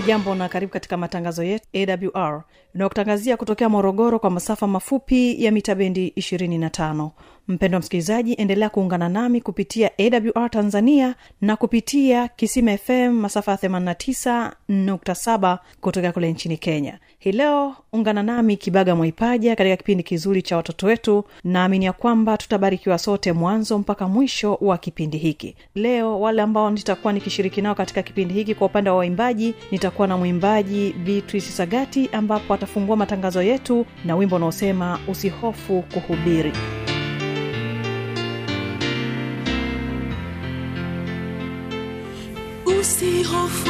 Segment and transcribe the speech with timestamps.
[0.00, 1.66] hujambo na karibu katika matangazo yetu
[2.14, 2.42] awr
[2.74, 7.10] inayokutangazia kutokea morogoro kwa masafa mafupi ya mita bendi 25
[7.48, 15.58] mpendo wa msikilizaji endelea kuungana nami kupitia awr tanzania na kupitia kisima fm masafa 89.7
[15.80, 16.98] kutokea kule nchini kenya.
[17.18, 21.24] Hii leo ungana nami kibaga mwaipaja katika kipindi kizuri cha watoto wetu.
[21.44, 25.56] Naamini ya kwamba tutabarikiwa sote mwanzo mpaka mwisho wa kipindi hiki.
[25.74, 30.16] Leo wale ambao nitakuwa nikishiriki nao katika kipindi hiki kwa upande wa waimbaji nitakuwa na
[30.16, 36.52] mwimbaji beatrice sagati ambapo atafungua matangazo yetu na wimbo unaosema usihofu kuhubiri
[43.20, 43.69] usihofu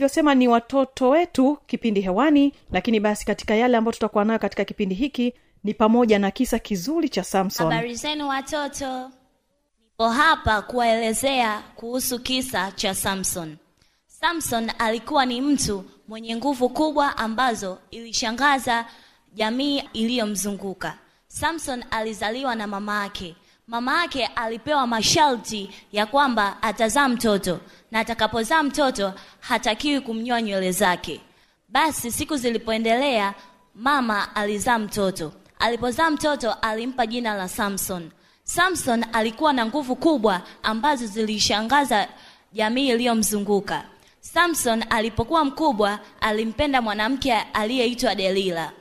[0.00, 4.94] nilivyosema ni watoto wetu kipindi hewani lakini basi katika yale ambayo tutakuwa nayo katika kipindi
[4.94, 7.66] hiki ni pamoja na kisa kizuri cha samson.
[7.72, 9.10] Habari zenu watoto.
[9.80, 13.56] Nipo hapa kuwaelezea kuhusu kisa cha samson.
[14.06, 18.86] Samson alikuwa ni mtu mwenye nguvu kubwa ambazo ilishangaza
[19.34, 20.98] jamii iliyomzunguka.
[21.28, 23.36] Samson alizaliwa na mama yake.
[23.66, 27.60] Mama yake alipewa masharti ya kwamba atazaa mtoto
[27.90, 31.20] na atakapozaa mtoto hatakiwi kumnyoa nywele zake.
[31.68, 33.34] Basi siku zilipoendelea
[33.74, 35.32] mama alizaa mtoto.
[35.58, 38.10] Alipozaa mtoto alimpa jina la samson.
[38.44, 42.08] Samson alikuwa na nguvu kubwa ambazo zilishangaza
[42.52, 43.84] jamii iliyomzunguka.
[44.20, 48.72] Samson alipokuwa mkubwa alimpenda mwanamke aliyeitwa delila.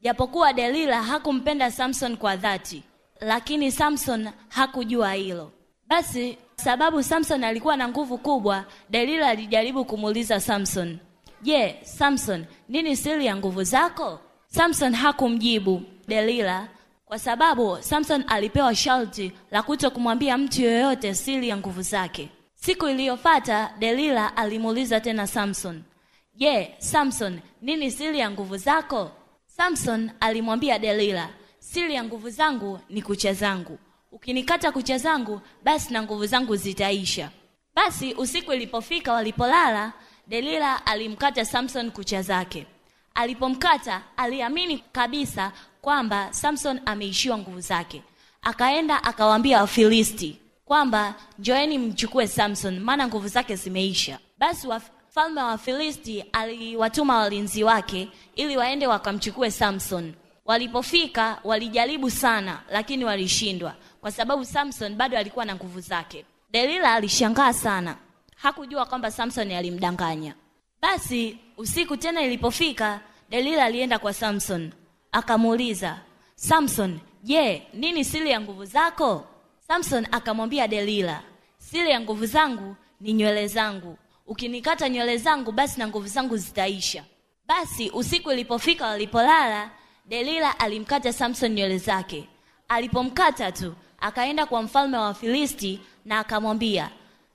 [0.00, 2.82] Japokuwa delila hakumpenda samson kwa dhati
[3.20, 5.52] lakini samson hakujua hilo.
[5.86, 8.64] Basi sababu samson alikuwa na nguvu kubwa.
[8.90, 10.98] Delila alijaribu kumuuliza samson
[11.42, 14.20] je samson nini siri ya nguvu zako?
[14.46, 16.68] Samson hakumjibu delila
[17.04, 22.28] kwa sababu samson alipewa sharti la kuto kumwambia mtu yoyote siri ya nguvu zake.
[22.54, 25.82] Siku iliyofata delila alimuuliza tena samson
[26.34, 29.10] je samson nini siri ya nguvu zako?
[29.46, 31.28] Samson alimwambia delila
[31.58, 33.78] siri ya nguvu zangu ni kucha zangu
[34.12, 37.30] ukinikata kucha zangu basi na nguvu zangu zitaisha.
[37.74, 39.92] Basi usiku ilipofika walipolala
[40.26, 42.66] delila alimkata samson kucha zake.
[43.14, 48.02] Alipomkata aliamini kabisa kwamba samson ameishiwa nguvu zake.
[48.42, 54.18] Akaenda akawaambia wafilisti kwamba njoeni mchukue samson maana nguvu zake zimeisha.
[54.38, 54.68] Basi
[55.10, 60.14] mfalme wa wafilisti aliwatuma walinzi wake ili waende wakamchukue samson.
[60.44, 66.24] Walipofika walijaribu sana lakini walishindwa kwa sababu samson bado alikuwa na nguvu zake.
[66.50, 67.96] Delila alishangaa sana.
[68.36, 70.34] Hakujua kwamba samson alimdanganya.
[70.82, 73.00] Basi usiku tena ilipofika
[73.30, 74.72] delila alienda kwa samson.
[75.12, 75.98] Akamuuliza
[76.34, 79.26] samson je nini siri ya nguvu zako?
[79.68, 81.22] Samson akamwambia delila
[81.58, 83.98] siri ya nguvu zangu ni nywele zangu.
[84.26, 87.04] Ukinikata nywele zangu basi na nguvu zangu zitaisha.
[87.46, 89.70] Basi usiku ilipofika walipolala
[90.06, 92.28] delila alimkata samson nywele zake.
[92.68, 96.90] Alipomkata tu akaenda kwa mfalme wa wafilisti na akamwambia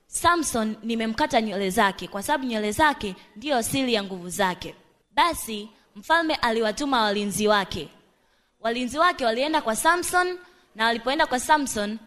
[0.06, 4.74] samson nimemkata nywele zake kwa sababu nywele zake ndiyo siri ya nguvu zake.
[5.14, 7.88] Basi mfalme aliwatuma walinzi wake.
[8.60, 10.38] Walinzi wake walienda kwa samson
[10.74, 11.98] na walipoenda kwa samson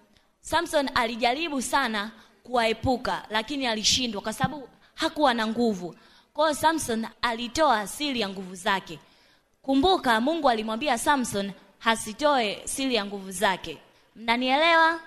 [0.42, 2.12] samson alijaribu sana
[2.44, 5.96] kuwaepuka lakini alishindwa kwa sababu hakuwa na nguvu.
[6.34, 9.00] Kwa samson alitoa siri ya nguvu zake.
[9.62, 13.78] Kumbuka mungu alimwambia samson hasitoe siri ya nguvu zake
[14.18, 15.00] mnanielewa?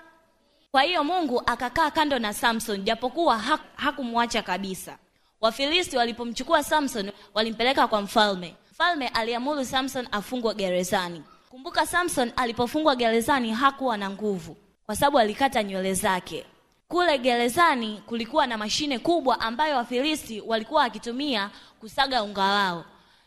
[0.71, 4.97] Kwa hiyo mungu akakaa kando na samson japokuwa ha- hakumwacha kabisa.
[5.41, 8.55] Wafilisti walipomchukua samson walimpeleka kwa mfalme.
[8.71, 11.23] Mfalme aliamuru samson afungwe gerezani.
[11.49, 16.45] Kumbuka samson alipofungwa gerezani hakuwa na nguvu kwa sababu alikata nywele zake.
[16.87, 21.49] Kule gerezani kulikuwa na mashine kubwa ambayo wafilisti walikuwa wakitumia
[21.79, 22.85] kusaga unga wao.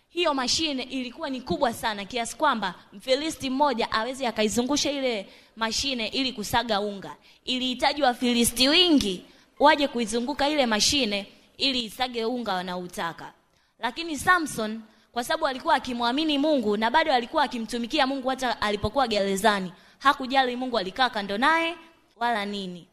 [0.09, 6.33] Hiyo mashine ilikuwa ni kubwa sana kiasi kwamba mfilisti mmoja aweze akaizungusha ile mashine ili
[6.33, 7.17] kusaga unga.
[7.45, 9.25] Ilihitaji wafilisti wingi
[9.59, 13.33] waje kuizunguka ile mashine ili isage unga wanautaka.
[13.79, 14.81] Lakini samson
[15.13, 20.79] kwa sababu alikuwa akimwamini mungu na bado alikuwa akimtumikia mungu hata alipokuwa gerezani hakujali mungu
[20.79, 21.75] alikaa kando naye
[22.17, 22.87] wala nini.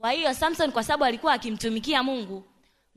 [0.00, 2.44] Kwa hiyo samson kwa sababu alikuwa akimtumikia mungu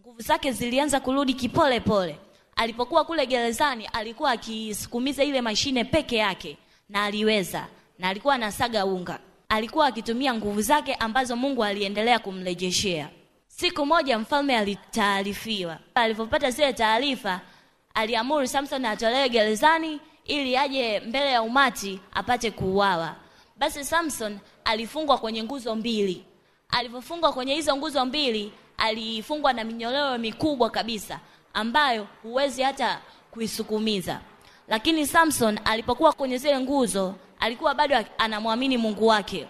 [0.01, 2.19] nguvu zake zilianza kurudi kipole pole.
[2.55, 6.57] Alipokuwa kule gerezani alikuwa akisukumiza ile mashine peke yake
[6.89, 7.67] na aliweza
[7.99, 9.19] na alikuwa anasaga unga.
[9.49, 13.09] Alikuwa akitumia nguvu zake ambazo mungu aliendelea kumrejeshea.
[13.47, 15.77] Siku moja mfalme alitaarifiwa.
[15.95, 17.41] Alipopata zile taarifa
[17.93, 23.15] aliamuru samson atolewe gerezani ili aje mbele ya umati apate kuuawa.
[23.57, 26.25] Basi samson alifungwa kwenye nguzo mbili.
[26.69, 31.19] Alivyofungwa kwenye hizo nguzo mbili alifungwa na minyororo mikubwa kabisa
[31.53, 34.19] ambayo huwezi hata kuisukumiza.
[34.67, 39.47] Lakini samson alipokuwa kwenye zile nguzo alikuwa bado anamwamini mungu wake.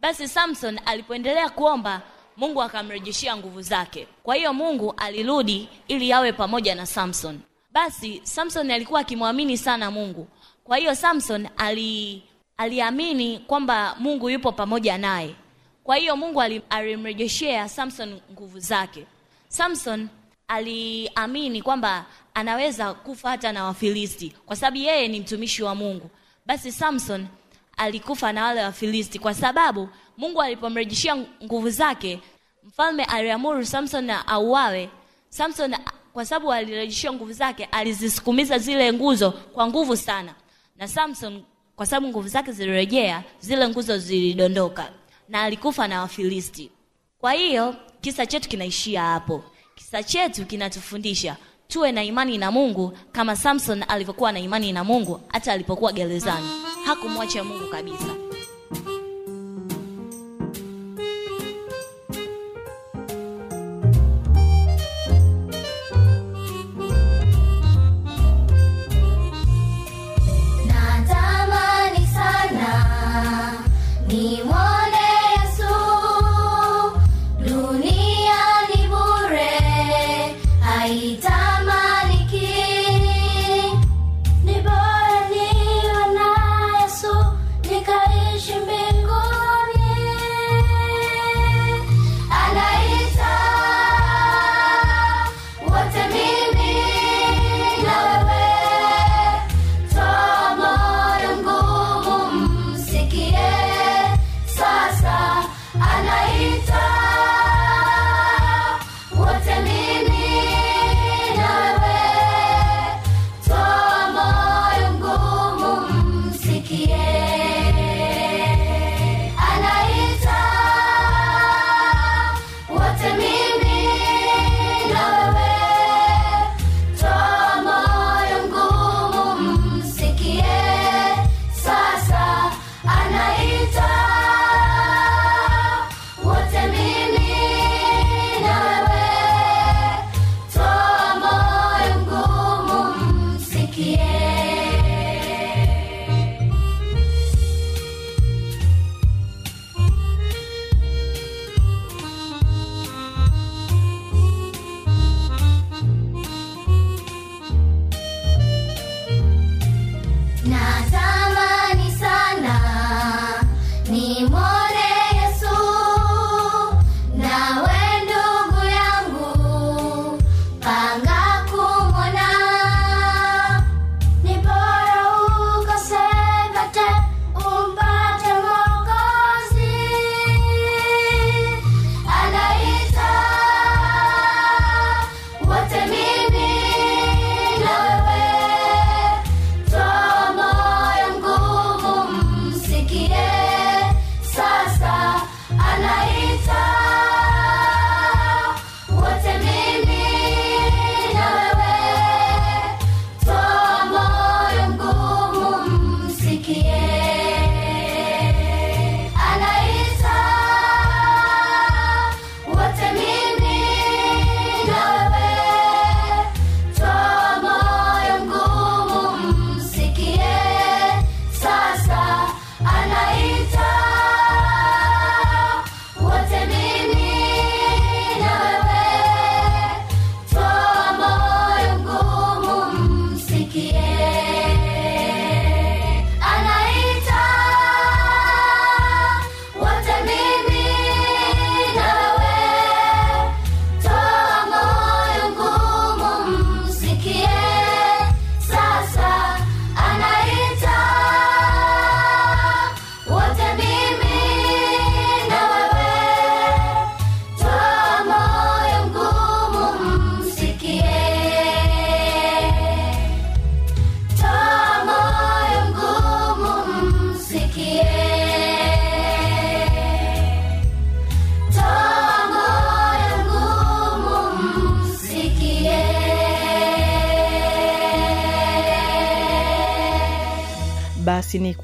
[0.00, 2.02] Basi samson alipoendelea kuomba
[2.36, 4.06] mungu akamrejeshea nguvu zake.
[4.22, 7.40] Kwa hiyo mungu alirudi ili awe pamoja na samson.
[7.72, 10.28] Basi samson alikuwa akimwamini sana mungu.
[10.64, 12.22] Kwa hiyo samson ali
[12.56, 15.34] aliamini kwamba mungu yupo pamoja naye.
[15.84, 19.06] Kwa hiyo mungu alimrejeshea samson nguvu zake.
[19.48, 20.08] Samson
[20.48, 26.10] aliamini kwamba anaweza kufa hata na wafilisti kwa sababu yeye ni mtumishi wa mungu
[26.48, 27.26] basi samson
[27.76, 32.20] alikufa na wale wafilisti kwa sababu mungu alipomrejeshia nguvu zake
[32.64, 34.90] mfalme aliamuru samson na auawe.
[35.28, 35.76] Samson
[36.12, 40.34] kwa sababu alirejeshiwa nguvu zake alizisukumiza zile nguzo kwa nguvu sana.
[40.76, 41.42] Na samson
[41.76, 44.92] kwa sababu nguvu zake zilirejea zile nguzo zilidondoka
[45.28, 46.70] na alikufa na wafilisti.
[47.18, 49.44] Kwa hiyo kisa chetu kinaishia hapo.
[49.74, 51.36] Kisa chetu kinatufundisha
[51.72, 56.46] tuwe na imani na mungu kama samson alivyokuwa na imani na mungu hata alipokuwa gerezani.
[56.84, 58.14] Hakumwacha mungu kabisa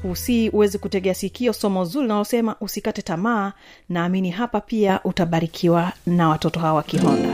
[0.05, 3.53] ni uweze kutegea sikio somo zuri linalosema usikate tamaa
[3.89, 7.29] naamini hapa pia utabarikiwa na watoto hawa kihonda.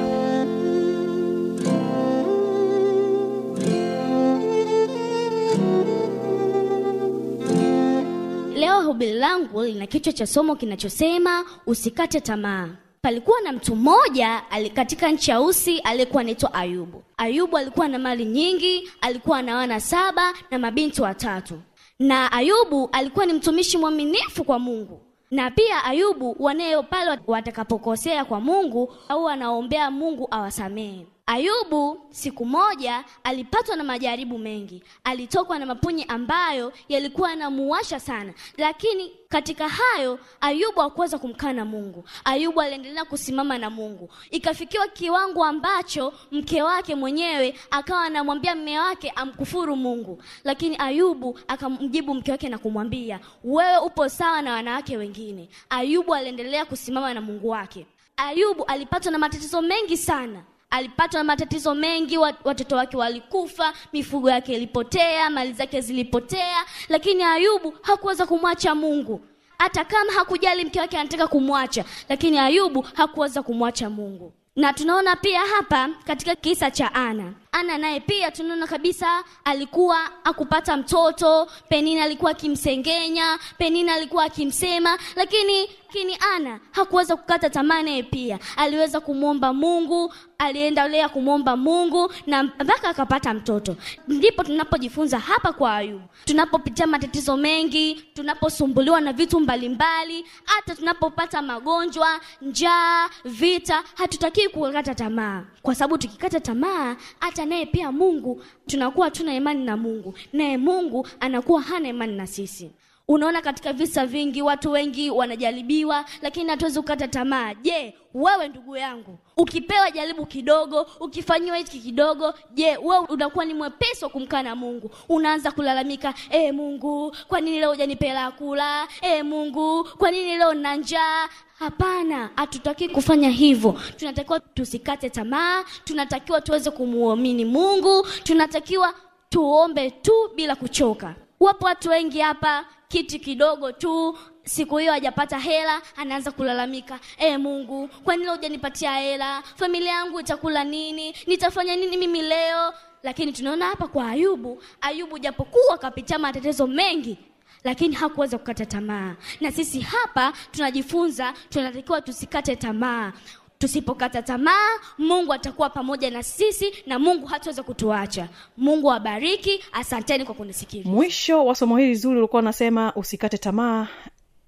[8.56, 12.70] Leo hubiri langu lina kichwa cha somo kinachosema usikate tamaa.
[13.02, 14.42] Palikuwa na mtu mmoja
[14.74, 17.04] katika nchi ya usi aliyekuwa anaitwa ayubu.
[17.18, 21.60] Ayubu alikuwa na mali nyingi alikuwa na wana saba na mabinti watatu
[22.02, 25.02] na ayubu alikuwa ni mtumishi mwaminifu kwa mungu.
[25.32, 33.04] Na pia ayubu waneo pale watakapokosea kwa mungu au anaombea mungu awasamehe ayubu siku moja
[33.24, 34.84] alipatwa na majaribu mengi.
[35.04, 38.34] Alitokwa na mapunyi ambayo yalikuwa yanamuwasha sana.
[38.58, 42.04] Lakini katika hayo ayubu hakuweza kumkana mungu.
[42.26, 44.10] Ayubu aliendelea kusimama na mungu.
[44.32, 50.24] Ikafikiwa kiwango ambacho mke wake mwenyewe akawa anamwambia mme wake amkufuru mungu.
[50.44, 55.50] Lakini ayubu akamjibu mke wake na kumwambia wewe upo sawa na wanawake wengine.
[55.70, 57.86] Ayubu aliendelea kusimama na mungu wake.
[58.18, 64.54] Ayubu alipatwa na matatizo mengi sana alipatwa na matatizo mengi watoto wake walikufa mifugo yake
[64.56, 69.22] ilipotea mali zake zilipotea lakini ayubu hakuweza kumwacha mungu.
[69.58, 74.34] Hata kama hakujali mke wake anataka kumwacha lakini ayubu hakuweza kumwacha mungu.
[74.56, 80.78] Na tunaona pia hapa katika kisa cha ana ana naye pia tunaona kabisa alikuwa akupata
[80.78, 88.40] mtoto penina alikuwa akimsengenya penina alikuwa akimsema lakini lakini ana hakuweza kukata tamaa naye pia.
[88.58, 93.76] Aliweza kumwomba mungu aliendelea kumwomba mungu na mpaka akapata mtoto.
[94.08, 102.20] Ndipo tunapojifunza hapa kwa ayubu tunapopitia matatizo mengi tunaposumbuliwa na vitu mbalimbali hata tunapopata magonjwa
[102.42, 105.44] njaa vita hatutakii kukata tamaa.
[105.62, 110.14] Kwa sababu tukikata tamaa hata naye pia mungu tunakuwa tuna imani na mungu.
[110.34, 112.72] Naye mungu anakuwa hana imani na sisi
[113.12, 117.54] unaona katika visa vingi watu wengi wanajaribiwa lakini hatuwezi kukata tamaa.
[117.54, 124.04] Je wewe ndugu yangu ukipewa jaribu kidogo ukifanyiwa hiki kidogo je wewe unakuwa ni mwepesi
[124.06, 124.92] wa kumkana mungu?
[125.10, 130.76] Unaanza kulalamika e mungu kwa nini leo hujanipela kula e mungu kwa nini leo nina
[130.76, 131.30] njaa?
[131.60, 133.80] Hapana hatutaki kufanya hivyo.
[133.98, 138.94] Tunatakiwa tusikate tamaa tunatakiwa tuweze kumuamini mungu tunatakiwa
[139.30, 141.16] tuombe tu bila kuchoka.
[141.40, 147.88] Wapo watu wengi hapa kiti kidogo tu siku hiyo hajapata hela anaanza kulalamika e mungu
[147.88, 149.44] kwa nini hujanipatia hela?
[149.56, 151.16] Familia yangu itakula nini?
[151.28, 152.74] Nitafanya nini mimi leo?
[153.04, 157.18] Lakini tunaona hapa kwa ayubu ayubu japokuwa akapitia matetezo mengi
[157.64, 159.16] lakini hakuweza kukata tamaa.
[159.42, 163.14] Na sisi hapa tunajifunza tunatakiwa tusikate tamaa
[163.62, 168.28] tusipokata tamaa mungu atakuwa pamoja na sisi na mungu hataweza kutuacha.
[168.58, 169.64] Mungu awabariki.
[169.72, 173.88] Asanteni kwa kunisikiza mwisho wa somo hili zuri ulikuwa unasema usikate tamaa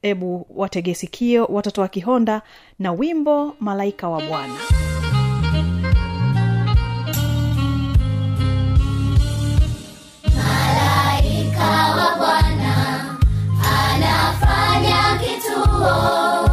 [0.01, 2.41] ebu watege sikio watoto wa kihonda
[2.79, 4.53] na wimbo malaika wa bwana.
[10.35, 13.17] Malaika wa Bwana
[13.63, 16.49] anafanya kituo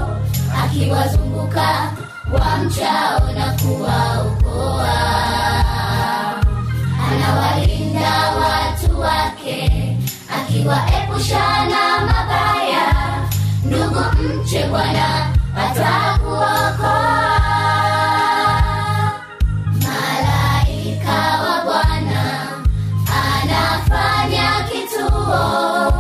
[0.65, 1.93] akiwazunguka
[2.33, 4.95] wamchao na kuwaokoa.
[7.11, 9.97] Anawalinda watu wake
[10.37, 12.95] akiwaepusha na mabaya.
[13.65, 14.01] Ndugu
[14.41, 17.11] mche Bwana atakuokoa.
[19.83, 22.49] Malaika wa Bwana
[23.25, 25.93] anafanya kituo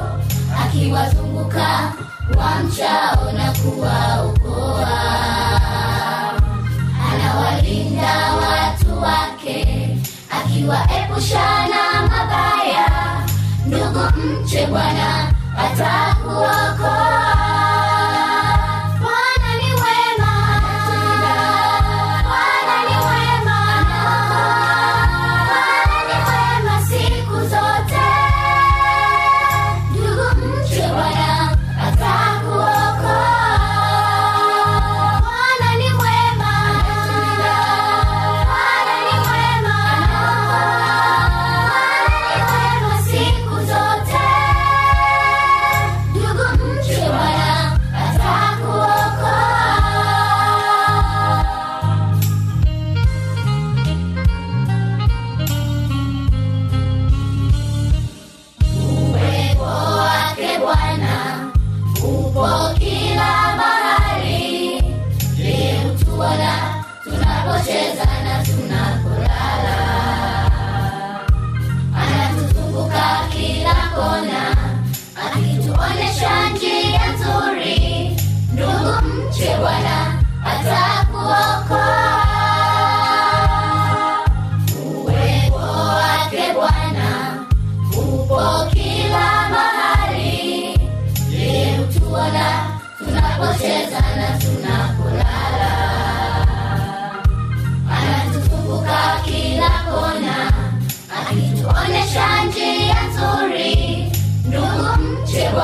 [0.64, 1.92] akiwazunguka
[2.38, 4.39] wamchao na kuwaokoa.
[10.50, 12.86] Akiwaepusha na mabaya.
[13.66, 16.99] Ndugu mche Bwana atakuokoa.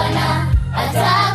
[0.09, 0.47] Mche
[0.93, 1.26] Bwana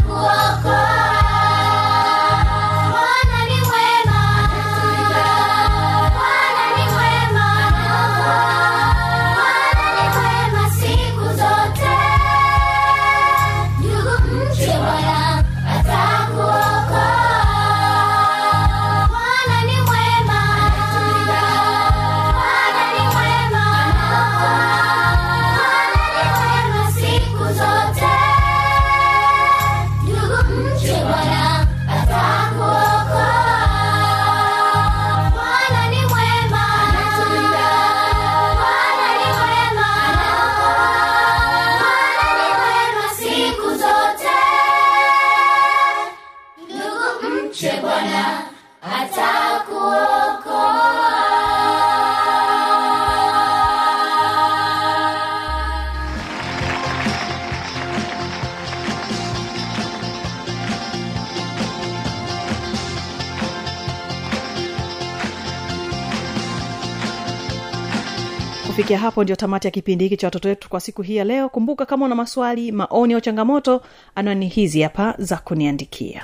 [68.82, 71.50] kufikia hapo ndio tamati ya kipindi hiki cha watoto wetu kwa siku hii ya leo.
[71.50, 73.82] Kumbuka kama una maswali maoni au changamoto
[74.16, 76.24] anwani hizi hapa za kuniandikia.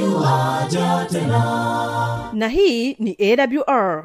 [0.00, 2.30] Yuaja tena.
[2.32, 4.04] Na hii ni awr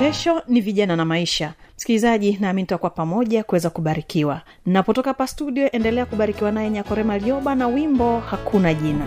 [0.00, 1.52] kesho ni vijana na maisha.
[1.76, 4.40] Msikilizaji naamini tutakuwa pamoja kuweza kubarikiwa.
[4.66, 9.06] Napotoka hapa studio endelea kubarikiwa naye nyakorema lioba na wimbo hakuna jina